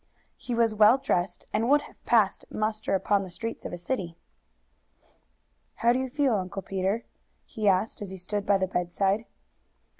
[0.35, 4.17] He was well dressed, and would have passed muster upon the streets of a city.
[5.75, 7.05] "How do you feel, Uncle Peter?"
[7.45, 9.25] he asked as he stood by the bedside.